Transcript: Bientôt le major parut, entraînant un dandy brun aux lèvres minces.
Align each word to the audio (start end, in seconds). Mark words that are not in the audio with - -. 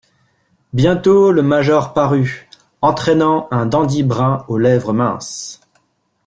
Bientôt 0.73 1.31
le 1.31 1.43
major 1.43 1.93
parut, 1.93 2.49
entraînant 2.81 3.47
un 3.51 3.67
dandy 3.67 4.01
brun 4.01 4.43
aux 4.47 4.57
lèvres 4.57 4.93
minces. 4.93 5.61